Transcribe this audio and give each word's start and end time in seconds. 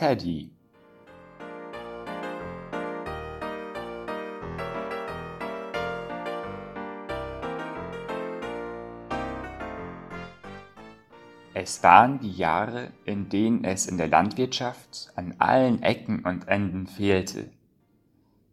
Teddy. 0.00 0.50
Es 11.52 11.82
waren 11.82 12.18
die 12.20 12.32
Jahre, 12.32 12.92
in 13.04 13.28
denen 13.28 13.64
es 13.64 13.86
in 13.86 13.98
der 13.98 14.08
Landwirtschaft 14.08 15.12
an 15.16 15.34
allen 15.38 15.82
Ecken 15.82 16.20
und 16.20 16.48
Enden 16.48 16.86
fehlte. 16.86 17.50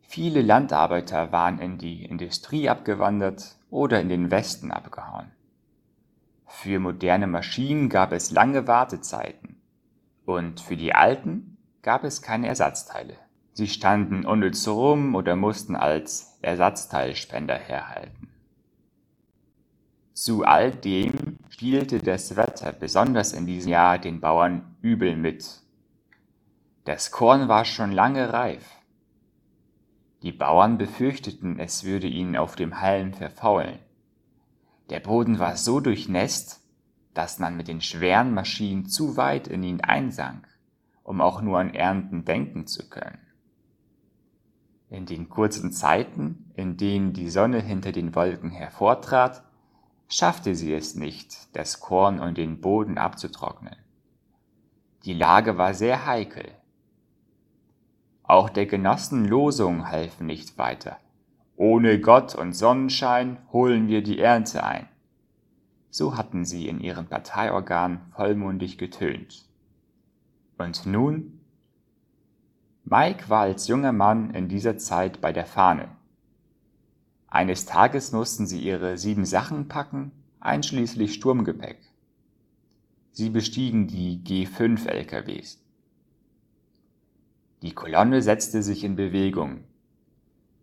Viele 0.02 0.42
Landarbeiter 0.42 1.32
waren 1.32 1.60
in 1.60 1.78
die 1.78 2.04
Industrie 2.04 2.68
abgewandert 2.68 3.56
oder 3.70 4.02
in 4.02 4.10
den 4.10 4.32
Westen 4.32 4.70
abgehauen. 4.70 5.32
Für 6.46 6.80
moderne 6.80 7.28
Maschinen 7.28 7.88
gab 7.88 8.12
es 8.12 8.32
lange 8.32 8.68
Wartezeiten 8.68 9.57
und 10.28 10.60
für 10.60 10.76
die 10.76 10.94
alten 10.94 11.58
gab 11.82 12.04
es 12.04 12.22
keine 12.22 12.48
Ersatzteile. 12.48 13.16
Sie 13.54 13.68
standen 13.68 14.26
unnütz 14.26 14.68
rum 14.68 15.16
oder 15.16 15.38
mussten 15.38 15.76
als 15.76 16.38
Ersatzteilspender 16.42 17.56
herhalten. 17.56 18.28
Zu 20.14 20.44
all 20.44 20.72
dem 20.72 21.40
spielte 21.50 22.00
das 22.00 22.36
Wetter 22.36 22.74
besonders 22.74 23.32
in 23.32 23.46
diesem 23.46 23.72
Jahr 23.72 24.00
den 24.00 24.20
Bauern 24.20 24.76
übel 24.82 25.16
mit. 25.16 25.62
Das 26.84 27.12
Korn 27.12 27.48
war 27.48 27.64
schon 27.64 27.94
lange 27.94 28.34
reif. 28.34 28.66
Die 30.24 30.34
Bauern 30.34 30.78
befürchteten, 30.78 31.58
es 31.58 31.86
würde 31.86 32.08
ihnen 32.08 32.36
auf 32.36 32.58
dem 32.58 32.82
Halm 32.82 33.14
verfaulen. 33.14 33.80
Der 34.90 35.00
Boden 35.00 35.40
war 35.40 35.56
so 35.56 35.80
durchnässt, 35.80 36.67
dass 37.18 37.40
man 37.40 37.58
mit 37.58 37.68
den 37.68 37.82
schweren 37.82 38.32
Maschinen 38.36 38.86
zu 38.86 39.18
weit 39.18 39.48
in 39.48 39.64
ihn 39.64 39.82
einsank, 39.82 40.48
um 41.02 41.20
auch 41.20 41.42
nur 41.42 41.58
an 41.58 41.74
Ernten 41.74 42.26
denken 42.26 42.68
zu 42.68 42.90
können. 42.90 43.18
In 44.90 45.08
den 45.08 45.28
kurzen 45.28 45.72
Zeiten, 45.72 46.52
in 46.54 46.78
denen 46.78 47.14
die 47.14 47.30
Sonne 47.30 47.60
hinter 47.60 47.92
den 47.92 48.14
Wolken 48.14 48.52
hervortrat, 48.52 49.44
schaffte 50.08 50.54
sie 50.54 50.72
es 50.72 50.94
nicht, 50.94 51.56
das 51.56 51.80
Korn 51.80 52.20
und 52.20 52.38
den 52.38 52.62
Boden 52.62 53.00
abzutrocknen. 53.00 53.76
Die 55.04 55.14
Lage 55.14 55.58
war 55.58 55.74
sehr 55.74 56.06
heikel. 56.06 56.52
Auch 58.22 58.50
der 58.50 58.68
Genossen 58.68 59.26
Losungen 59.26 59.90
halfen 59.90 60.28
nicht 60.28 60.60
weiter. 60.60 60.98
Ohne 61.56 62.00
Gott 62.00 62.36
und 62.36 62.54
Sonnenschein 62.54 63.40
holen 63.52 63.88
wir 63.88 64.04
die 64.04 64.20
Ernte 64.20 64.64
ein. 64.64 64.88
So 65.90 66.18
hatten 66.18 66.46
sie 66.46 66.68
in 66.68 66.80
ihren 66.80 67.08
Parteiorganen 67.08 68.00
vollmundig 68.16 68.78
getönt. 68.78 69.46
Und 70.58 70.86
nun? 70.86 71.40
Mike 72.84 73.30
war 73.30 73.42
als 73.42 73.68
junger 73.68 73.92
Mann 73.92 74.32
in 74.32 74.48
dieser 74.48 74.78
Zeit 74.78 75.22
bei 75.22 75.34
der 75.34 75.46
Fahne. 75.46 75.90
Eines 77.28 77.66
Tages 77.66 78.12
mussten 78.12 78.48
sie 78.48 78.62
ihre 78.62 78.98
sieben 78.98 79.26
Sachen 79.26 79.68
packen, 79.68 80.12
einschließlich 80.40 81.14
Sturmgepäck. 81.14 81.78
Sie 83.12 83.30
bestiegen 83.30 83.88
die 83.88 84.24
G5 84.24 84.88
LKWs. 84.88 85.62
Die 87.62 87.74
Kolonne 87.74 88.22
setzte 88.22 88.64
sich 88.64 88.84
in 88.84 88.96
Bewegung. 88.96 89.64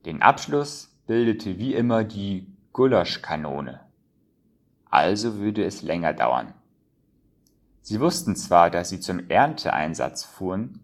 Den 0.06 0.22
Abschluss 0.22 0.96
bildete 1.06 1.58
wie 1.58 1.74
immer 1.74 2.04
die 2.04 2.46
Gulaschkanone. 2.72 3.83
Also 4.94 5.38
würde 5.38 5.64
es 5.64 5.82
länger 5.82 6.12
dauern. 6.12 6.54
Sie 7.82 7.98
wussten 7.98 8.36
zwar, 8.36 8.70
dass 8.70 8.90
sie 8.90 9.00
zum 9.00 9.28
Ernteeinsatz 9.28 10.22
fuhren, 10.22 10.78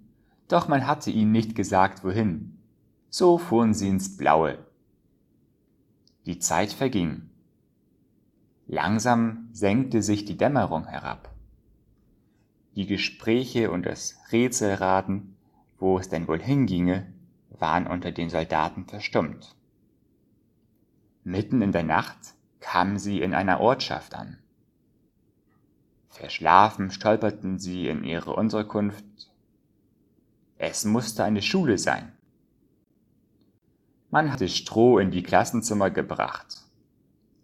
doch 0.49 0.67
man 0.67 0.89
hatte 0.89 1.13
ihnen 1.13 1.31
nicht 1.31 1.55
gesagt, 1.55 2.03
wohin. 2.03 2.59
So 3.09 3.39
fuhren 3.39 3.73
sie 3.73 3.87
ins 3.87 4.17
Blaue. 4.17 4.59
Die 6.27 6.41
Zeit 6.41 6.73
verging. 6.73 7.31
Langsam 8.67 9.49
senkte 9.53 10.03
sich 10.03 10.25
die 10.25 10.37
Dämmerung 10.37 10.89
herab. 10.89 11.33
Die 12.75 12.87
Gespräche 12.87 13.71
und 13.71 13.87
das 13.87 14.17
Rätselraten, 14.33 15.37
wo 15.79 16.01
es 16.01 16.09
denn 16.09 16.27
wohl 16.27 16.43
hinginge, 16.43 17.07
waren 17.51 17.87
unter 17.87 18.11
den 18.11 18.29
Soldaten 18.29 18.87
verstummt. 18.87 19.55
Mitten 21.23 21.63
in 21.63 21.71
der 21.71 21.85
Nacht 21.85 22.35
kamen 22.61 22.99
sie 22.99 23.21
in 23.21 23.35
einer 23.35 23.61
Ortschaft 23.61 24.15
an. 24.15 24.39
Verschlafen 26.09 26.91
stolperten 26.91 27.59
sie 27.59 27.89
in 27.89 28.05
ihre 28.05 28.35
Unterkunft. 28.35 29.05
Es 30.59 30.85
musste 30.85 31.25
eine 31.25 31.43
Schule 31.43 31.79
sein. 31.79 32.13
Man 34.11 34.31
hatte 34.33 34.49
Stroh 34.49 34.99
in 34.99 35.11
die 35.11 35.23
Klassenzimmer 35.23 35.91
gebracht. 35.91 36.65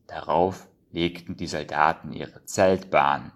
Darauf 0.06 0.66
legten 0.91 1.37
die 1.37 1.47
Soldaten 1.47 2.12
ihre 2.12 2.44
Zeltbahn. 2.44 3.32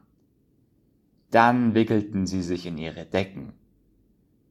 Dann 1.31 1.75
wickelten 1.75 2.27
sie 2.27 2.43
sich 2.43 2.67
in 2.67 2.77
ihre 2.77 3.07
Decken. 3.07 3.53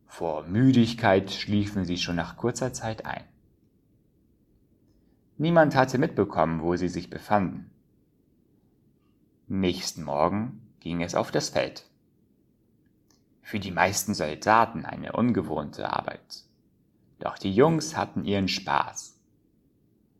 Vor 0.07 0.43
Müdigkeit 0.43 1.29
schliefen 1.29 1.85
sie 1.85 1.97
schon 1.97 2.15
nach 2.15 2.37
kurzer 2.37 2.73
Zeit 2.73 3.05
ein. 3.05 3.25
Niemand 5.39 5.73
hatte 5.73 5.97
mitbekommen, 5.97 6.61
wo 6.61 6.75
sie 6.75 6.89
sich 6.89 7.09
befanden. 7.09 7.71
Nächsten 9.47 10.03
Morgen 10.03 10.61
ging 10.81 11.01
es 11.01 11.15
auf 11.15 11.31
das 11.31 11.47
Feld. 11.47 11.85
Für 13.41 13.57
die 13.57 13.71
meisten 13.71 14.13
Soldaten 14.13 14.83
eine 14.83 15.13
ungewohnte 15.13 15.93
Arbeit. 15.93 16.43
Doch 17.19 17.37
die 17.37 17.53
Jungs 17.53 17.95
hatten 17.95 18.25
ihren 18.25 18.49
Spaß. 18.49 19.17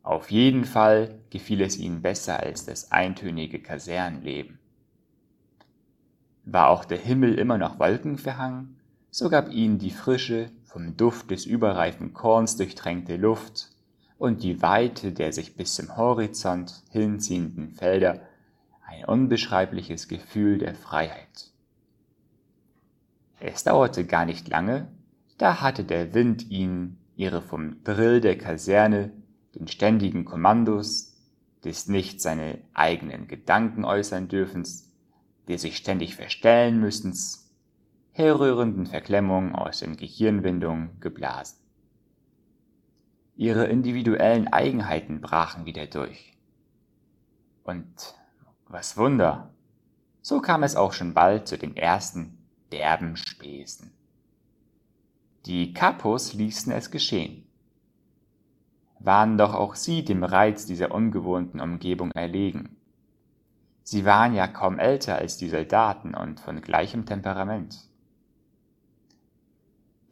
Auf 0.02 0.30
jeden 0.30 0.64
Fall 0.64 1.20
gefiel 1.28 1.60
es 1.60 1.76
ihnen 1.76 2.00
besser 2.00 2.40
als 2.40 2.64
das 2.64 2.90
eintönige 2.90 3.60
Kasernenleben. 3.60 4.58
War 6.46 6.70
auch 6.70 6.86
der 6.86 6.98
Himmel 6.98 7.38
immer 7.38 7.58
noch 7.58 7.78
wolkenverhangen, 7.78 8.80
so 9.10 9.28
gab 9.28 9.50
ihnen 9.52 9.78
die 9.78 9.90
frische, 9.90 10.50
vom 10.64 10.96
Duft 10.96 11.30
des 11.30 11.44
überreifen 11.44 12.14
Korns 12.14 12.56
durchtränkte 12.56 13.16
Luft 13.18 13.70
und 14.20 14.42
die 14.42 14.60
Weite 14.60 15.12
der 15.12 15.32
sich 15.32 15.56
bis 15.56 15.74
zum 15.74 15.96
Horizont 15.96 16.84
hinziehenden 16.90 17.70
Felder 17.70 18.20
ein 18.86 19.06
unbeschreibliches 19.06 20.08
Gefühl 20.08 20.58
der 20.58 20.74
Freiheit. 20.74 21.50
Es 23.40 23.64
dauerte 23.64 24.04
gar 24.04 24.26
nicht 24.26 24.46
lange, 24.46 24.88
da 25.38 25.62
hatte 25.62 25.84
der 25.84 26.12
Wind 26.12 26.50
ihnen 26.50 26.98
ihre 27.16 27.40
vom 27.40 27.82
Drill 27.82 28.20
der 28.20 28.36
Kaserne, 28.36 29.10
den 29.54 29.68
ständigen 29.68 30.26
Kommandos, 30.26 31.16
des 31.64 31.88
nicht 31.88 32.20
seine 32.20 32.58
eigenen 32.74 33.26
Gedanken 33.26 33.86
äußern 33.86 34.28
dürfens, 34.28 34.92
der 35.48 35.58
sich 35.58 35.78
ständig 35.78 36.14
verstellen 36.14 36.78
müssens, 36.78 37.50
herrührenden 38.12 38.84
Verklemmungen 38.84 39.54
aus 39.54 39.80
den 39.80 39.96
Gehirnwindungen 39.96 41.00
geblasen. 41.00 41.56
Ihre 43.40 43.64
individuellen 43.68 44.48
Eigenheiten 44.48 45.22
brachen 45.22 45.64
wieder 45.64 45.86
durch. 45.86 46.36
Und 47.64 48.14
was 48.68 48.98
Wunder, 48.98 49.48
so 50.20 50.42
kam 50.42 50.62
es 50.62 50.76
auch 50.76 50.92
schon 50.92 51.14
bald 51.14 51.48
zu 51.48 51.56
den 51.56 51.74
ersten 51.74 52.36
derben 52.70 53.16
Späßen. 53.16 53.94
Die 55.46 55.72
Kapos 55.72 56.34
ließen 56.34 56.70
es 56.70 56.90
geschehen. 56.90 57.46
Waren 58.98 59.38
doch 59.38 59.54
auch 59.54 59.74
sie 59.74 60.04
dem 60.04 60.22
Reiz 60.22 60.66
dieser 60.66 60.94
ungewohnten 60.94 61.60
Umgebung 61.60 62.10
erlegen. 62.10 62.76
Sie 63.82 64.04
waren 64.04 64.34
ja 64.34 64.48
kaum 64.48 64.78
älter 64.78 65.16
als 65.16 65.38
die 65.38 65.48
Soldaten 65.48 66.12
und 66.14 66.40
von 66.40 66.60
gleichem 66.60 67.06
Temperament. 67.06 67.89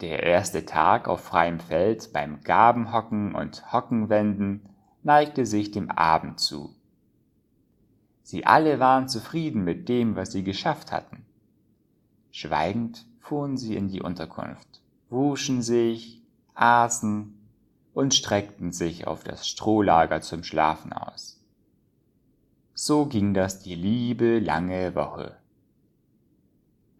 Der 0.00 0.22
erste 0.22 0.64
Tag 0.64 1.08
auf 1.08 1.22
freiem 1.22 1.58
Feld 1.58 2.12
beim 2.12 2.40
Gabenhocken 2.42 3.34
und 3.34 3.72
Hockenwenden 3.72 4.68
neigte 5.02 5.44
sich 5.44 5.72
dem 5.72 5.90
Abend 5.90 6.38
zu. 6.38 6.74
Sie 8.22 8.46
alle 8.46 8.78
waren 8.78 9.08
zufrieden 9.08 9.64
mit 9.64 9.88
dem, 9.88 10.14
was 10.14 10.30
sie 10.30 10.44
geschafft 10.44 10.92
hatten. 10.92 11.24
Schweigend 12.30 13.06
fuhren 13.18 13.56
sie 13.56 13.74
in 13.74 13.88
die 13.88 14.02
Unterkunft, 14.02 14.82
wuschen 15.08 15.62
sich, 15.62 16.22
aßen 16.54 17.34
und 17.92 18.14
streckten 18.14 18.70
sich 18.70 19.06
auf 19.06 19.24
das 19.24 19.48
Strohlager 19.48 20.20
zum 20.20 20.44
Schlafen 20.44 20.92
aus. 20.92 21.42
So 22.74 23.06
ging 23.06 23.34
das 23.34 23.58
die 23.58 23.74
liebe 23.74 24.38
lange 24.38 24.94
Woche. 24.94 25.37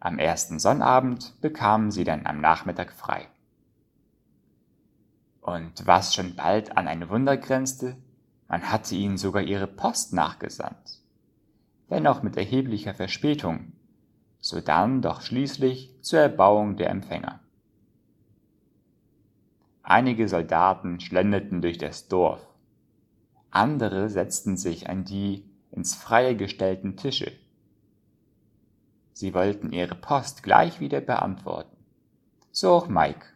Am 0.01 0.19
ersten 0.19 0.59
Sonnabend 0.59 1.41
bekamen 1.41 1.91
sie 1.91 2.05
dann 2.05 2.27
am 2.27 2.41
Nachmittag 2.41 2.93
frei. 2.93 3.27
Und 5.41 5.87
was 5.87 6.15
schon 6.15 6.37
bald 6.37 6.77
an 6.77 6.87
ein 6.87 7.09
Wunder 7.09 7.37
grenzte, 7.37 7.97
man 8.49 8.71
hatte 8.71 8.95
ihnen 8.95 9.17
sogar 9.17 9.43
ihre 9.43 9.67
Post 9.67 10.13
nachgesandt. 10.13 11.01
Wenn 11.89 12.07
auch 12.07 12.23
mit 12.23 12.37
erheblicher 12.37 12.95
Verspätung, 12.95 13.73
sodann 14.41 15.03
doch 15.03 15.23
schließlich 15.23 15.95
zur 16.03 16.21
Erbauung 16.21 16.77
der 16.77 16.91
Empfänger. 16.91 17.41
Einige 19.83 20.29
Soldaten 20.29 21.01
schlenderten 21.01 21.63
durch 21.63 21.79
das 21.79 22.09
Dorf, 22.09 22.47
andere 23.51 24.11
setzten 24.11 24.57
sich 24.57 24.89
an 24.89 25.05
die 25.05 25.45
ins 25.71 25.95
Freie 25.95 26.37
gestellten 26.37 26.97
Tische. 26.97 27.33
Sie 29.19 29.35
wollten 29.35 29.73
ihre 29.73 29.97
Post 29.97 30.45
gleich 30.45 30.79
wieder 30.79 31.01
beantworten. 31.01 31.77
So 32.53 32.71
auch 32.71 32.87
Mike. 32.87 33.27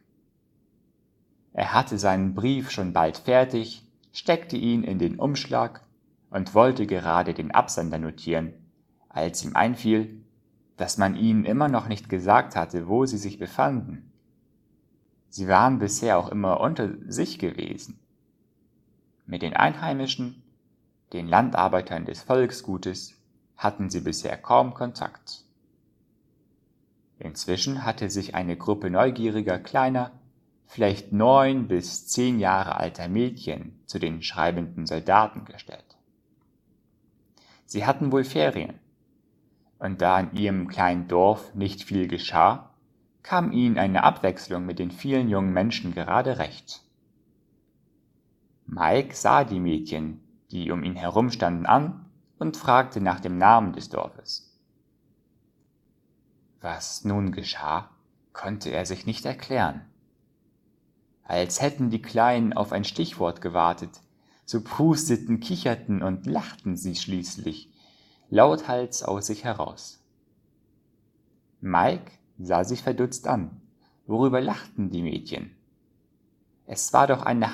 Er 1.54 1.74
hatte 1.74 1.98
seinen 1.98 2.36
Brief 2.36 2.70
schon 2.70 2.92
bald 2.92 3.18
fertig, 3.18 3.84
steckte 4.12 4.56
ihn 4.56 4.84
in 4.84 5.00
den 5.00 5.18
Umschlag 5.18 5.82
und 6.30 6.54
wollte 6.54 6.86
gerade 6.86 7.34
den 7.34 7.50
Absender 7.50 7.98
notieren, 7.98 8.52
als 9.08 9.44
ihm 9.44 9.56
einfiel, 9.56 10.22
dass 10.76 10.98
man 10.98 11.16
ihnen 11.16 11.44
immer 11.44 11.66
noch 11.66 11.88
nicht 11.88 12.08
gesagt 12.08 12.54
hatte, 12.54 12.86
wo 12.86 13.04
sie 13.04 13.18
sich 13.18 13.40
befanden. 13.40 14.12
Sie 15.30 15.48
waren 15.48 15.80
bisher 15.80 16.16
auch 16.16 16.28
immer 16.28 16.60
unter 16.60 16.90
sich 17.08 17.40
gewesen. 17.40 17.98
Mit 19.26 19.42
den 19.42 19.56
Einheimischen, 19.56 20.44
den 21.12 21.26
Landarbeitern 21.26 22.04
des 22.04 22.22
Volksgutes, 22.22 23.14
hatten 23.56 23.90
sie 23.90 24.02
bisher 24.02 24.36
kaum 24.36 24.74
Kontakt. 24.74 25.42
Inzwischen 27.22 27.84
hatte 27.84 28.10
sich 28.10 28.34
eine 28.34 28.56
Gruppe 28.56 28.90
neugieriger 28.90 29.60
kleiner, 29.60 30.10
vielleicht 30.66 31.12
neun 31.12 31.68
bis 31.68 32.08
zehn 32.08 32.40
Jahre 32.40 32.74
alter 32.74 33.06
Mädchen 33.06 33.80
zu 33.86 34.00
den 34.00 34.22
schreibenden 34.22 34.86
Soldaten 34.86 35.44
gestellt. 35.44 35.96
Sie 37.64 37.86
hatten 37.86 38.10
wohl 38.10 38.24
Ferien, 38.24 38.74
und 39.78 40.02
da 40.02 40.18
in 40.18 40.32
ihrem 40.32 40.66
kleinen 40.66 41.06
Dorf 41.06 41.54
nicht 41.54 41.84
viel 41.84 42.08
geschah, 42.08 42.74
kam 43.22 43.52
ihnen 43.52 43.78
eine 43.78 44.02
Abwechslung 44.02 44.66
mit 44.66 44.80
den 44.80 44.90
vielen 44.90 45.28
jungen 45.28 45.52
Menschen 45.52 45.94
gerade 45.94 46.38
recht. 46.38 46.82
Mike 48.66 49.14
sah 49.14 49.44
die 49.44 49.60
Mädchen, 49.60 50.24
die 50.50 50.72
um 50.72 50.82
ihn 50.82 50.96
herum 50.96 51.30
standen, 51.30 51.66
an 51.66 52.06
und 52.40 52.56
fragte 52.56 53.00
nach 53.00 53.20
dem 53.20 53.38
Namen 53.38 53.74
des 53.74 53.90
Dorfes. 53.90 54.51
Was 56.62 57.04
nun 57.04 57.32
geschah, 57.32 57.90
konnte 58.32 58.70
er 58.70 58.86
sich 58.86 59.04
nicht 59.04 59.26
erklären. 59.26 59.82
Als 61.24 61.60
hätten 61.60 61.90
die 61.90 62.00
Kleinen 62.00 62.52
auf 62.52 62.72
ein 62.72 62.84
Stichwort 62.84 63.40
gewartet, 63.40 64.00
so 64.44 64.62
pusteten, 64.62 65.40
kicherten 65.40 66.02
und 66.02 66.26
lachten 66.26 66.76
sie 66.76 66.96
schließlich 66.96 67.68
lauthals 68.32 69.02
aus 69.02 69.26
sich 69.26 69.44
heraus. 69.44 70.02
Mike 71.60 72.12
sah 72.38 72.64
sich 72.64 72.82
verdutzt 72.82 73.28
an. 73.28 73.60
Worüber 74.06 74.40
lachten 74.40 74.88
die 74.88 75.02
Mädchen? 75.02 75.54
Es 76.64 76.94
war 76.94 77.06
doch 77.06 77.22
eine, 77.22 77.46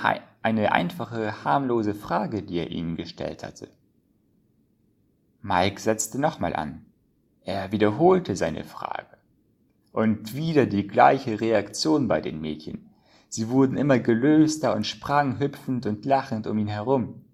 eine 0.42 0.70
einfache, 0.70 1.44
harmlose 1.44 1.96
Frage, 1.96 2.44
die 2.44 2.58
er 2.58 2.70
ihnen 2.70 2.94
gestellt 2.94 3.42
hatte. 3.42 3.68
Mike 5.42 5.80
setzte 5.80 6.20
nochmal 6.20 6.54
an. 6.54 6.86
Er 7.48 7.72
wiederholte 7.72 8.36
seine 8.36 8.62
Frage. 8.62 9.16
Und 9.92 10.34
wieder 10.34 10.66
die 10.66 10.86
gleiche 10.86 11.40
Reaktion 11.40 12.06
bei 12.06 12.20
den 12.20 12.42
Mädchen. 12.42 12.90
Sie 13.30 13.48
wurden 13.48 13.78
immer 13.78 13.98
gelöster 13.98 14.76
und 14.76 14.86
sprangen 14.86 15.38
hüpfend 15.38 15.86
und 15.86 16.04
lachend 16.04 16.46
um 16.46 16.58
ihn 16.58 16.68
herum. 16.68 17.24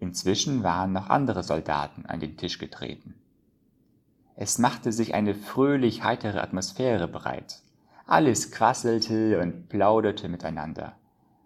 Inzwischen 0.00 0.64
waren 0.64 0.90
noch 0.90 1.10
andere 1.10 1.44
Soldaten 1.44 2.06
an 2.06 2.18
den 2.18 2.36
Tisch 2.36 2.58
getreten. 2.58 3.14
Es 4.34 4.58
machte 4.58 4.90
sich 4.90 5.14
eine 5.14 5.36
fröhlich 5.36 6.02
heitere 6.02 6.40
Atmosphäre 6.40 7.06
breit. 7.06 7.62
Alles 8.04 8.50
quasselte 8.50 9.38
und 9.38 9.68
plauderte 9.68 10.28
miteinander 10.28 10.96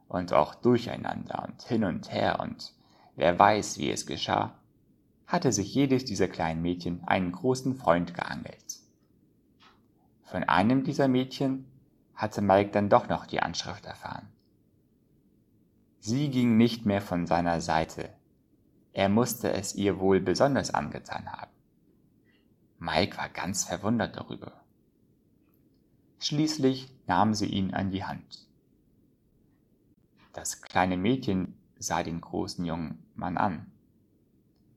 und 0.09 0.33
auch 0.33 0.55
durcheinander 0.55 1.47
und 1.47 1.63
hin 1.65 1.85
und 1.85 2.11
her 2.11 2.41
und 2.41 2.73
wer 3.15 3.39
weiß, 3.39 3.77
wie 3.77 3.91
es 3.91 4.07
geschah, 4.07 4.55
hatte 5.27 5.53
sich 5.53 5.75
jedes 5.75 6.05
dieser 6.05 6.29
kleinen 6.29 6.63
Mädchen 6.63 7.03
einen 7.05 7.33
großen 7.33 7.77
Freund 7.77 8.15
geangelt. 8.15 8.81
Von 10.25 10.45
einem 10.45 10.85
dieser 10.85 11.09
Mädchen 11.09 11.67
hatte 12.15 12.43
Mike 12.43 12.71
dann 12.71 12.89
doch 12.89 13.09
noch 13.09 13.27
die 13.27 13.41
Anschrift 13.41 13.87
erfahren. 13.87 14.29
Sie 16.01 16.31
ging 16.31 16.57
nicht 16.57 16.87
mehr 16.87 17.03
von 17.03 17.27
seiner 17.27 17.61
Seite, 17.61 18.11
er 18.97 19.11
musste 19.11 19.53
es 19.53 19.75
ihr 19.75 20.01
wohl 20.01 20.21
besonders 20.21 20.73
angetan 20.73 21.31
haben. 21.31 21.51
Mike 22.79 23.19
war 23.19 23.29
ganz 23.29 23.65
verwundert 23.65 24.17
darüber. 24.17 24.65
Schließlich 26.19 26.91
nahm 27.07 27.35
sie 27.35 27.45
ihn 27.45 27.75
an 27.75 27.91
die 27.91 28.05
Hand. 28.05 28.49
Das 30.33 30.63
kleine 30.63 30.97
Mädchen 30.97 31.59
sah 31.79 32.03
den 32.03 32.23
großen 32.23 32.65
jungen 32.65 33.05
Mann 33.15 33.37
an. 33.37 33.71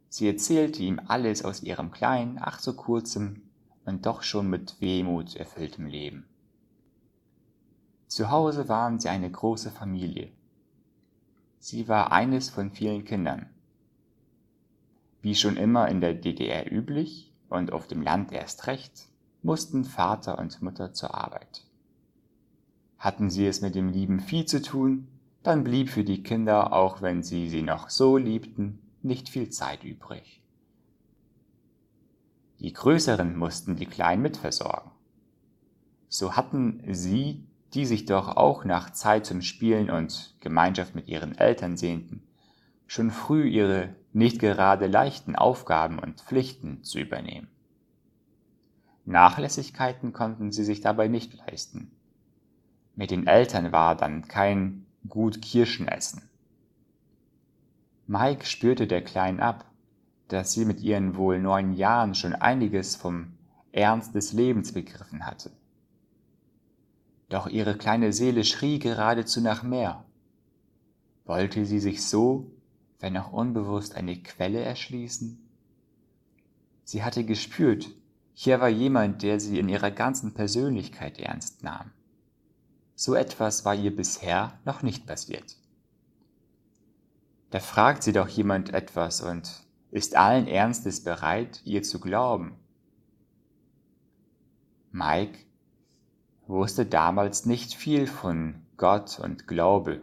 Sie 0.10 0.28
erzählte 0.28 0.82
ihm 0.82 1.00
alles 1.08 1.46
aus 1.46 1.62
ihrem 1.62 1.92
kleinen, 1.92 2.40
ach 2.42 2.60
so 2.60 2.74
kurzem 2.74 3.44
und 3.86 4.06
doch 4.06 4.24
schon 4.24 4.50
mit 4.50 4.82
Wehmut 4.82 5.36
erfülltem 5.36 5.86
Leben. 5.86 6.26
Zu 8.08 8.32
Hause 8.32 8.68
waren 8.68 9.00
sie 9.00 9.10
eine 9.10 9.30
große 9.30 9.70
Familie. 9.70 10.32
Sie 11.60 11.88
war 11.88 12.12
eines 12.12 12.50
von 12.50 12.72
vielen 12.72 13.06
Kindern. 13.06 13.50
Wie 15.22 15.36
schon 15.36 15.58
immer 15.58 15.90
in 15.90 16.02
der 16.02 16.16
DDR 16.16 16.72
üblich 16.72 17.32
und 17.50 17.72
auf 17.72 17.86
dem 17.86 18.02
Land 18.02 18.32
erst 18.32 18.66
recht, 18.66 19.08
mussten 19.44 19.86
Vater 19.86 20.40
und 20.40 20.62
Mutter 20.62 20.94
zur 20.94 21.14
Arbeit. 21.14 21.66
Hatten 22.98 23.30
sie 23.30 23.46
es 23.46 23.62
mit 23.62 23.76
dem 23.76 23.90
lieben 23.90 24.20
Vieh 24.20 24.46
zu 24.46 24.62
tun, 24.62 25.08
dann 25.44 25.64
blieb 25.64 25.90
für 25.90 26.04
die 26.04 26.24
Kinder, 26.24 26.74
auch 26.74 27.02
wenn 27.02 27.22
sie 27.22 27.48
sie 27.48 27.62
noch 27.62 27.90
so 27.90 28.18
liebten, 28.18 28.80
nicht 29.04 29.30
viel 29.30 29.50
Zeit 29.50 29.84
übrig. 29.84 30.42
Die 32.60 32.74
Größeren 32.74 33.38
mussten 33.38 33.76
die 33.76 33.86
Kleinen 33.86 34.22
mitversorgen. 34.22 34.92
So 36.10 36.36
hatten 36.36 36.84
sie, 36.94 37.46
die 37.74 37.86
sich 37.86 38.06
doch 38.06 38.36
auch 38.36 38.66
nach 38.66 38.90
Zeit 38.90 39.26
zum 39.26 39.42
Spielen 39.42 39.90
und 39.90 40.36
Gemeinschaft 40.42 40.96
mit 40.96 41.08
ihren 41.08 41.38
Eltern 41.38 41.78
sehnten, 41.78 42.24
schon 42.88 43.12
früh 43.12 43.48
ihre 43.48 43.96
nicht 44.12 44.40
gerade 44.40 44.88
leichten 44.88 45.36
Aufgaben 45.36 46.00
und 46.00 46.22
Pflichten 46.22 46.84
zu 46.84 47.00
übernehmen. 47.00 47.48
Nachlässigkeiten 49.06 50.14
konnten 50.14 50.52
sie 50.52 50.64
sich 50.64 50.82
dabei 50.82 51.08
nicht 51.08 51.36
leisten. 51.36 51.92
Mit 52.96 53.12
den 53.12 53.28
Eltern 53.28 53.72
war 53.72 53.96
dann 53.96 54.28
kein 54.28 54.86
gut 55.08 55.42
Kirschen 55.42 55.88
essen. 55.88 56.29
Mike 58.10 58.46
spürte 58.46 58.88
der 58.88 59.04
Kleinen 59.04 59.40
ab, 59.40 59.64
dass 60.28 60.52
sie 60.52 60.66
mit 60.66 60.82
ihren 60.82 61.16
wohl 61.16 61.40
neun 61.40 61.74
Jahren 61.74 62.14
schon 62.14 62.34
einiges 62.34 62.96
vom 62.96 63.38
Ernst 63.72 64.14
des 64.16 64.34
Lebens 64.34 64.74
begriffen 64.74 65.26
hatte. 65.26 65.52
Doch 67.30 67.48
ihre 67.48 67.78
kleine 67.78 68.12
Seele 68.12 68.44
schrie 68.44 68.80
geradezu 68.80 69.40
nach 69.40 69.64
mehr. 69.64 70.04
Wollte 71.26 71.66
sie 71.66 71.80
sich 71.80 72.06
so 72.06 72.52
wenn 73.00 73.18
auch 73.18 73.32
unbewusst, 73.32 73.96
eine 73.96 74.18
Quelle 74.22 74.60
erschließen? 74.60 75.40
Sie 76.84 77.04
hatte 77.04 77.24
gespürt, 77.24 77.90
hier 78.34 78.60
war 78.60 78.70
jemand, 78.70 79.24
der 79.24 79.40
sie 79.40 79.60
in 79.60 79.70
ihrer 79.70 79.92
ganzen 79.92 80.34
Persönlichkeit 80.34 81.20
ernst 81.20 81.64
nahm. 81.64 81.92
So 82.96 83.16
etwas 83.16 83.64
war 83.64 83.76
ihr 83.76 83.96
bisher 83.96 84.60
noch 84.66 84.82
nicht 84.82 85.06
passiert. 85.08 85.56
Da 87.50 87.60
fragt 87.60 88.04
sie 88.04 88.14
doch 88.14 88.28
jemand 88.28 88.74
etwas 88.74 89.22
und 89.22 89.66
ist 89.92 90.16
allen 90.16 90.48
Ernstes 90.48 91.04
bereit, 91.04 91.62
ihr 91.66 91.82
zu 91.82 92.00
glauben. 92.00 92.56
Mike 94.92 95.40
wusste 96.48 96.86
damals 96.86 97.46
nicht 97.46 97.74
viel 97.74 98.08
von 98.08 98.62
Gott 98.78 99.20
und 99.20 99.48
Glaube. 99.48 100.02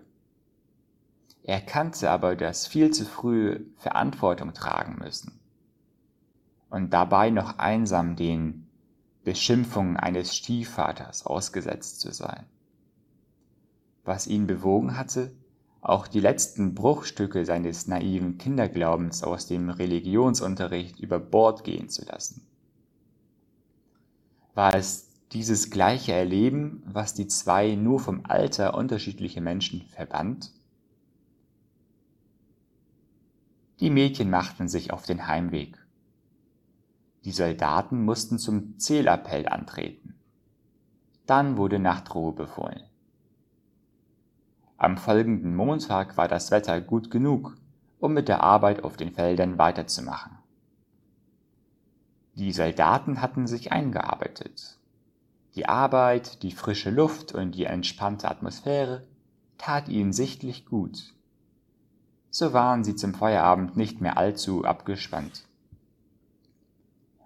Er 1.42 1.60
kannte 1.60 2.10
aber 2.10 2.34
das 2.34 2.66
viel 2.66 2.90
zu 2.90 3.04
früh 3.04 3.64
Verantwortung 3.76 4.52
tragen 4.52 4.96
müssen 4.98 5.38
und 6.68 6.90
dabei 6.90 7.30
noch 7.30 7.58
einsam 7.58 8.16
den 8.16 8.66
Beschimpfungen 9.24 9.96
eines 9.96 10.36
Stiefvaters 10.36 11.24
ausgesetzt 11.26 12.00
zu 12.00 12.12
sein. 12.12 12.46
Was 14.04 14.26
ihn 14.26 14.46
bewogen 14.46 14.96
hatte, 14.96 15.32
auch 15.88 16.08
die 16.08 16.20
letzten 16.20 16.74
Bruchstücke 16.74 17.44
seines 17.44 17.86
naiven 17.86 18.38
Kinderglaubens 18.38 19.22
aus 19.22 19.46
dem 19.46 19.70
Religionsunterricht 19.70 20.98
über 20.98 21.20
Bord 21.20 21.62
gehen 21.62 21.88
zu 21.88 22.04
lassen. 22.04 22.44
War 24.54 24.74
es 24.74 25.08
dieses 25.30 25.70
gleiche 25.70 26.12
Erleben, 26.12 26.82
was 26.86 27.14
die 27.14 27.28
zwei 27.28 27.76
nur 27.76 28.00
vom 28.00 28.22
Alter 28.24 28.74
unterschiedliche 28.74 29.40
Menschen 29.40 29.82
verband? 29.82 30.52
Die 33.78 33.90
Mädchen 33.90 34.28
machten 34.28 34.66
sich 34.66 34.92
auf 34.92 35.04
den 35.04 35.28
Heimweg. 35.28 35.78
Die 37.24 37.32
Soldaten 37.32 38.04
mussten 38.04 38.38
zum 38.38 38.78
Zählappell 38.78 39.46
antreten. 39.46 40.14
Dann 41.26 41.56
wurde 41.56 41.78
Nachtruhe 41.78 42.32
befohlen. 42.32 42.82
Am 44.78 44.98
folgenden 44.98 45.56
Montag 45.56 46.16
war 46.16 46.28
das 46.28 46.50
Wetter 46.50 46.80
gut 46.80 47.10
genug, 47.10 47.56
um 47.98 48.12
mit 48.12 48.28
der 48.28 48.42
Arbeit 48.42 48.84
auf 48.84 48.96
den 48.96 49.12
Feldern 49.12 49.56
weiterzumachen. 49.58 50.36
Die 52.34 52.52
Soldaten 52.52 53.22
hatten 53.22 53.46
sich 53.46 53.72
eingearbeitet. 53.72 54.78
Die 55.54 55.66
Arbeit, 55.66 56.42
die 56.42 56.52
frische 56.52 56.90
Luft 56.90 57.32
und 57.32 57.54
die 57.54 57.64
entspannte 57.64 58.30
Atmosphäre 58.30 59.06
tat 59.56 59.88
ihnen 59.88 60.12
sichtlich 60.12 60.66
gut. 60.66 61.14
So 62.28 62.52
waren 62.52 62.84
sie 62.84 62.94
zum 62.94 63.14
Feierabend 63.14 63.78
nicht 63.78 64.02
mehr 64.02 64.18
allzu 64.18 64.64
abgespannt. 64.66 65.46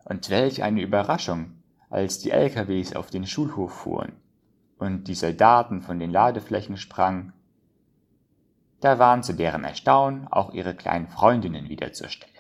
Und 0.05 0.31
welch 0.31 0.63
eine 0.63 0.83
Überraschung, 0.83 1.61
als 1.89 2.21
die 2.21 2.31
LKWs 2.31 2.95
auf 2.95 3.11
den 3.11 3.27
Schulhof 3.27 3.73
fuhren 3.73 4.13
und 4.79 5.09
die 5.09 5.15
Soldaten 5.15 5.83
von 5.83 5.99
den 5.99 6.11
Ladeflächen 6.13 6.77
sprangen. 6.77 7.33
Da 8.81 8.99
waren 8.99 9.23
zu 9.23 9.35
deren 9.35 9.65
Erstaunen 9.65 10.27
auch 10.29 10.53
ihre 10.53 10.75
kleinen 10.75 11.09
Freundinnen 11.09 11.69
wieder 11.69 11.93
zur 11.93 12.09
Stelle. 12.09 12.33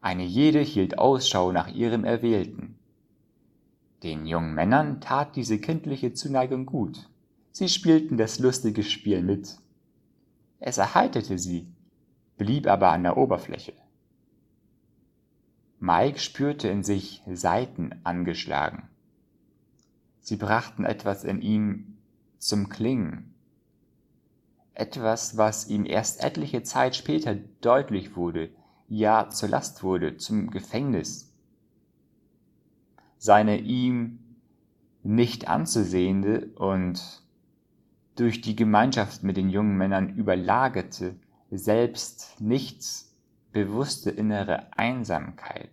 Eine 0.00 0.24
jede 0.24 0.60
hielt 0.60 0.98
Ausschau 0.98 1.50
nach 1.50 1.68
ihrem 1.68 2.04
Erwählten. 2.04 2.78
Den 4.02 4.26
jungen 4.26 4.54
Männern 4.54 5.00
tat 5.00 5.34
diese 5.34 5.58
kindliche 5.58 6.12
Zuneigung 6.12 6.66
gut. 6.66 7.08
Sie 7.52 7.70
spielten 7.70 8.18
das 8.18 8.38
lustige 8.38 8.82
Spiel 8.82 9.22
mit. 9.22 9.56
Es 10.60 10.76
erheiterte 10.76 11.38
sie, 11.38 11.72
blieb 12.36 12.66
aber 12.66 12.90
an 12.90 13.02
der 13.02 13.16
Oberfläche. 13.16 13.72
Mike 15.78 16.18
spürte 16.18 16.68
in 16.68 16.82
sich 16.82 17.22
Saiten 17.30 17.94
angeschlagen. 18.04 18.88
Sie 20.20 20.36
brachten 20.36 20.84
etwas 20.84 21.24
in 21.24 21.40
ihm 21.40 21.98
zum 22.38 22.68
Klingen. 22.68 23.33
Etwas, 24.74 25.36
was 25.36 25.68
ihm 25.68 25.86
erst 25.86 26.22
etliche 26.22 26.64
Zeit 26.64 26.96
später 26.96 27.36
deutlich 27.60 28.16
wurde, 28.16 28.50
ja 28.88 29.28
zur 29.30 29.48
Last 29.48 29.82
wurde, 29.82 30.16
zum 30.16 30.50
Gefängnis. 30.50 31.32
Seine 33.18 33.58
ihm 33.58 34.18
nicht 35.04 35.48
anzusehende 35.48 36.46
und 36.56 37.22
durch 38.16 38.40
die 38.40 38.56
Gemeinschaft 38.56 39.22
mit 39.22 39.36
den 39.36 39.48
jungen 39.48 39.76
Männern 39.76 40.14
überlagerte, 40.16 41.16
selbst 41.50 42.40
nichts 42.40 43.14
bewusste 43.52 44.10
innere 44.10 44.76
Einsamkeit. 44.76 45.70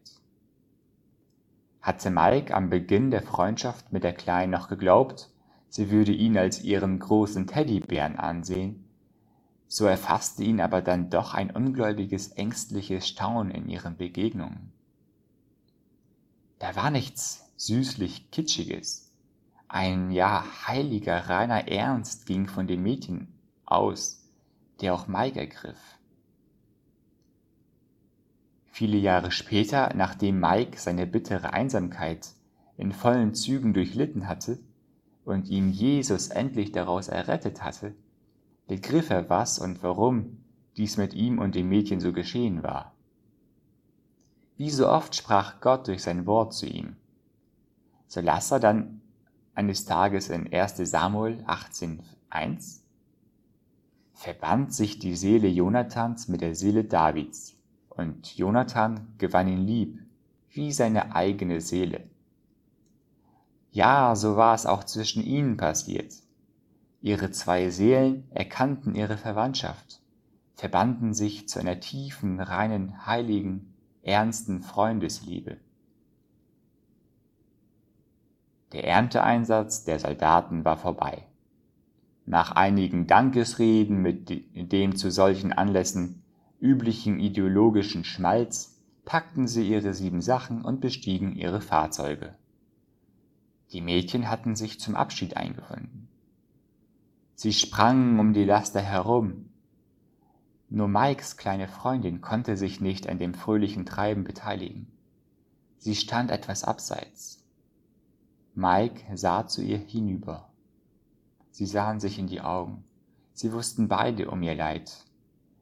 Hatte 1.81 2.11
Mike 2.11 2.53
am 2.53 2.69
Beginn 2.69 3.09
der 3.09 3.23
Freundschaft 3.23 3.91
mit 3.91 4.03
der 4.03 4.13
Kleinen 4.13 4.51
noch 4.51 4.67
geglaubt, 4.67 5.31
sie 5.69 5.89
würde 5.89 6.11
ihn 6.11 6.37
als 6.37 6.61
ihren 6.61 6.99
großen 6.99 7.47
Teddybären 7.47 8.17
ansehen, 8.17 8.85
so 9.73 9.85
erfasste 9.85 10.43
ihn 10.43 10.59
aber 10.59 10.81
dann 10.81 11.09
doch 11.09 11.33
ein 11.33 11.49
ungläubiges, 11.49 12.33
ängstliches 12.33 13.07
Staunen 13.07 13.53
in 13.53 13.69
ihren 13.69 13.95
Begegnungen. 13.95 14.73
Da 16.59 16.75
war 16.75 16.91
nichts 16.91 17.49
süßlich 17.55 18.31
Kitschiges. 18.31 19.13
Ein 19.69 20.11
ja 20.11 20.43
heiliger, 20.67 21.29
reiner 21.29 21.69
Ernst 21.69 22.25
ging 22.25 22.49
von 22.49 22.67
dem 22.67 22.83
Mädchen 22.83 23.29
aus, 23.65 24.29
der 24.81 24.93
auch 24.93 25.07
Mike 25.07 25.39
ergriff. 25.39 25.79
Viele 28.65 28.97
Jahre 28.97 29.31
später, 29.31 29.93
nachdem 29.95 30.41
Mike 30.41 30.77
seine 30.81 31.07
bittere 31.07 31.53
Einsamkeit 31.53 32.33
in 32.75 32.91
vollen 32.91 33.33
Zügen 33.35 33.73
durchlitten 33.73 34.27
hatte 34.27 34.59
und 35.23 35.47
ihm 35.47 35.69
Jesus 35.69 36.27
endlich 36.27 36.73
daraus 36.73 37.07
errettet 37.07 37.63
hatte, 37.63 37.95
begriff 38.71 39.09
er, 39.09 39.29
was 39.29 39.59
und 39.59 39.83
warum 39.83 40.37
dies 40.77 40.95
mit 40.95 41.13
ihm 41.13 41.39
und 41.39 41.55
dem 41.55 41.67
Mädchen 41.67 41.99
so 41.99 42.13
geschehen 42.13 42.63
war. 42.63 42.93
Wie 44.55 44.69
so 44.69 44.87
oft 44.87 45.13
sprach 45.13 45.59
Gott 45.59 45.89
durch 45.89 46.03
sein 46.03 46.25
Wort 46.25 46.53
zu 46.53 46.67
ihm. 46.67 46.95
So 48.07 48.21
las 48.21 48.49
er 48.49 48.61
dann 48.61 49.01
eines 49.55 49.83
Tages 49.83 50.29
in 50.29 50.53
1 50.53 50.77
Samuel 50.89 51.43
18.1 51.47 52.79
Verband 54.13 54.73
sich 54.73 54.99
die 54.99 55.17
Seele 55.17 55.49
Jonathans 55.49 56.29
mit 56.29 56.39
der 56.39 56.55
Seele 56.55 56.85
Davids 56.85 57.57
und 57.89 58.37
Jonathan 58.37 59.05
gewann 59.17 59.49
ihn 59.49 59.67
lieb, 59.67 59.99
wie 60.49 60.71
seine 60.71 61.13
eigene 61.13 61.59
Seele. 61.59 62.09
Ja, 63.71 64.15
so 64.15 64.37
war 64.37 64.55
es 64.55 64.65
auch 64.65 64.85
zwischen 64.85 65.25
ihnen 65.25 65.57
passiert. 65.57 66.13
Ihre 67.01 67.31
zwei 67.31 67.71
Seelen 67.71 68.25
erkannten 68.29 68.93
ihre 68.93 69.17
Verwandtschaft, 69.17 70.01
verbanden 70.53 71.15
sich 71.15 71.49
zu 71.49 71.59
einer 71.59 71.79
tiefen, 71.79 72.39
reinen, 72.39 73.07
heiligen, 73.07 73.73
ernsten 74.03 74.61
Freundesliebe. 74.61 75.57
Der 78.71 78.85
Ernteeinsatz 78.85 79.83
der 79.83 79.99
Soldaten 79.99 80.63
war 80.63 80.77
vorbei. 80.77 81.25
Nach 82.27 82.51
einigen 82.51 83.07
Dankesreden 83.07 84.01
mit 84.01 84.29
dem 84.71 84.95
zu 84.95 85.09
solchen 85.09 85.51
Anlässen 85.51 86.23
üblichen 86.59 87.19
ideologischen 87.19 88.03
Schmalz 88.03 88.79
packten 89.03 89.47
sie 89.47 89.67
ihre 89.67 89.95
sieben 89.95 90.21
Sachen 90.21 90.63
und 90.63 90.79
bestiegen 90.79 91.35
ihre 91.35 91.59
Fahrzeuge. 91.59 92.35
Die 93.71 93.81
Mädchen 93.81 94.29
hatten 94.29 94.55
sich 94.55 94.79
zum 94.79 94.95
Abschied 94.95 95.35
eingefunden. 95.35 96.10
Sie 97.41 97.53
sprangen 97.53 98.19
um 98.19 98.33
die 98.33 98.43
Laster 98.43 98.81
herum. 98.81 99.49
Nur 100.69 100.87
Mikes 100.87 101.37
kleine 101.37 101.67
Freundin 101.67 102.21
konnte 102.21 102.55
sich 102.55 102.81
nicht 102.81 103.09
an 103.09 103.17
dem 103.17 103.33
fröhlichen 103.33 103.83
Treiben 103.83 104.23
beteiligen. 104.23 104.91
Sie 105.79 105.95
stand 105.95 106.29
etwas 106.29 106.63
abseits. 106.63 107.43
Mike 108.53 109.17
sah 109.17 109.47
zu 109.47 109.63
ihr 109.63 109.79
hinüber. 109.79 110.51
Sie 111.49 111.65
sahen 111.65 111.99
sich 111.99 112.19
in 112.19 112.27
die 112.27 112.41
Augen. 112.41 112.83
Sie 113.33 113.51
wussten 113.51 113.87
beide 113.87 114.29
um 114.29 114.43
ihr 114.43 114.53
Leid. 114.53 115.03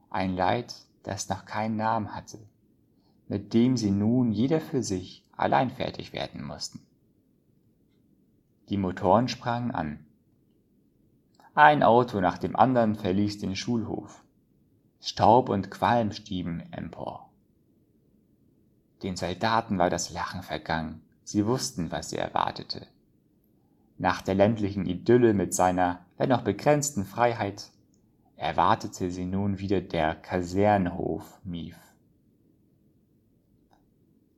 Ein 0.09 0.35
Leid, 0.35 0.75
das 1.03 1.29
noch 1.29 1.45
keinen 1.45 1.77
Namen 1.77 2.13
hatte, 2.13 2.39
mit 3.29 3.53
dem 3.53 3.77
sie 3.77 3.91
nun 3.91 4.33
jeder 4.33 4.59
für 4.59 4.83
sich 4.83 5.23
allein 5.31 5.69
fertig 5.69 6.11
werden 6.11 6.43
mussten. 6.43 6.81
Die 8.67 8.75
Motoren 8.75 9.29
sprangen 9.29 9.71
an. 9.71 10.05
Ein 11.55 11.83
Auto 11.83 12.21
nach 12.21 12.37
dem 12.37 12.55
anderen 12.55 12.95
verließ 12.95 13.39
den 13.39 13.55
Schulhof. 13.55 14.23
Staub 15.01 15.49
und 15.49 15.71
Qualm 15.71 16.11
stieben 16.11 16.61
empor. 16.71 17.29
Den 19.01 19.15
Soldaten 19.15 19.77
war 19.77 19.89
das 19.89 20.11
Lachen 20.11 20.43
vergangen. 20.43 21.01
Sie 21.23 21.45
wussten, 21.45 21.91
was 21.91 22.09
sie 22.09 22.17
erwartete. 22.17 22.85
Nach 23.97 24.21
der 24.21 24.35
ländlichen 24.35 24.85
Idylle 24.85 25.33
mit 25.33 25.53
seiner, 25.53 26.05
wenn 26.17 26.31
auch 26.31 26.41
begrenzten 26.41 27.05
Freiheit 27.05 27.71
erwartete 28.35 29.11
sie 29.11 29.25
nun 29.25 29.59
wieder 29.59 29.81
der 29.81 30.15
Kasernenhof 30.15 31.39
Mief. 31.43 31.77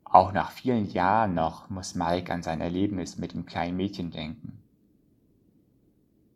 Auch 0.03 0.31
nach 0.31 0.51
vielen 0.51 0.85
Jahren 0.89 1.35
noch 1.35 1.69
muss 1.69 1.95
Mike 1.95 2.33
an 2.33 2.41
sein 2.41 2.61
Erlebnis 2.61 3.17
mit 3.17 3.33
dem 3.33 3.45
kleinen 3.45 3.77
Mädchen 3.77 4.11
denken. 4.11 4.60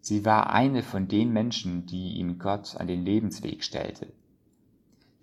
Sie 0.08 0.24
war 0.24 0.52
eine 0.52 0.84
von 0.84 1.08
den 1.08 1.34
Menschen, 1.34 1.88
die 1.88 2.20
ihm 2.20 2.38
Gott 2.38 2.76
an 2.78 2.86
den 2.86 3.04
Lebensweg 3.04 3.64
stellte. 3.64 4.14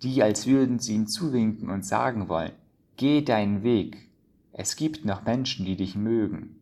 Die, 0.01 0.21
als 0.21 0.45
würden 0.45 0.77
sie 0.77 0.93
ihm 0.95 1.07
zuwinken 1.07 1.69
und 1.69 1.85
sagen 1.85 2.27
wollen, 2.27 2.51
geh 2.97 3.21
deinen 3.21 3.63
Weg, 3.63 4.09
es 4.51 4.75
gibt 4.75 5.05
noch 5.05 5.23
Menschen, 5.23 5.65
die 5.65 5.77
dich 5.77 5.95
mögen. 5.95 6.59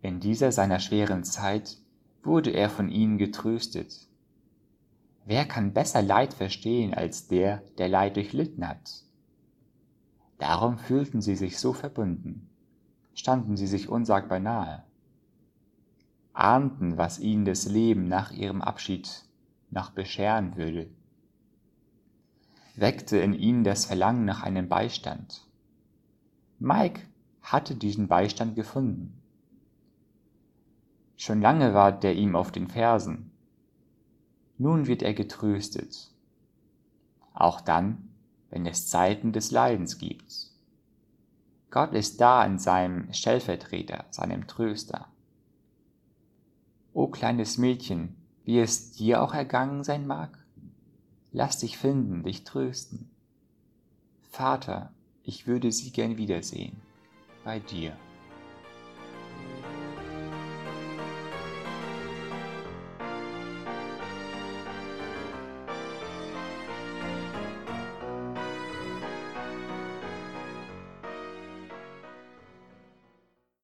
In 0.00 0.18
dieser 0.18 0.52
seiner 0.52 0.80
schweren 0.80 1.22
Zeit 1.22 1.76
wurde 2.22 2.48
er 2.48 2.70
von 2.70 2.88
ihnen 2.88 3.18
getröstet. 3.18 4.08
Wer 5.26 5.44
kann 5.44 5.74
besser 5.74 6.00
Leid 6.00 6.32
verstehen 6.32 6.94
als 6.94 7.28
der, 7.28 7.62
der 7.76 7.90
Leid 7.90 8.16
durchlitten 8.16 8.66
hat? 8.66 9.02
Darum 10.38 10.78
fühlten 10.78 11.20
sie 11.20 11.36
sich 11.36 11.58
so 11.58 11.74
verbunden, 11.74 12.48
standen 13.12 13.58
sie 13.58 13.66
sich 13.66 13.90
unsagbar 13.90 14.40
nahe, 14.40 14.85
ahnten, 16.36 16.96
was 16.96 17.18
ihnen 17.18 17.44
das 17.44 17.66
Leben 17.66 18.08
nach 18.08 18.30
ihrem 18.30 18.62
Abschied 18.62 19.24
noch 19.70 19.90
bescheren 19.90 20.56
würde, 20.56 20.88
weckte 22.76 23.16
in 23.18 23.32
ihnen 23.32 23.64
das 23.64 23.86
Verlangen 23.86 24.24
nach 24.24 24.42
einem 24.42 24.68
Beistand. 24.68 25.46
Mike 26.58 27.02
hatte 27.42 27.74
diesen 27.74 28.08
Beistand 28.08 28.54
gefunden. 28.54 29.20
Schon 31.16 31.40
lange 31.40 31.72
war 31.72 31.92
der 31.92 32.14
ihm 32.14 32.36
auf 32.36 32.52
den 32.52 32.68
Fersen. 32.68 33.30
Nun 34.58 34.86
wird 34.86 35.02
er 35.02 35.14
getröstet. 35.14 36.10
Auch 37.32 37.60
dann, 37.60 38.10
wenn 38.50 38.66
es 38.66 38.88
Zeiten 38.88 39.32
des 39.32 39.50
Leidens 39.50 39.98
gibt. 39.98 40.50
Gott 41.70 41.92
ist 41.92 42.20
da 42.20 42.44
in 42.44 42.58
seinem 42.58 43.12
Stellvertreter, 43.12 44.04
seinem 44.10 44.46
Tröster. 44.46 45.08
O 46.96 47.08
kleines 47.08 47.58
Mädchen, 47.58 48.16
wie 48.44 48.58
es 48.58 48.92
dir 48.92 49.20
auch 49.20 49.34
ergangen 49.34 49.84
sein 49.84 50.06
mag, 50.06 50.42
lass 51.30 51.58
dich 51.58 51.76
finden, 51.76 52.22
dich 52.22 52.44
trösten. 52.44 53.10
Vater, 54.30 54.94
ich 55.22 55.46
würde 55.46 55.72
sie 55.72 55.90
gern 55.90 56.16
wiedersehen, 56.16 56.80
bei 57.44 57.60
dir. 57.60 57.94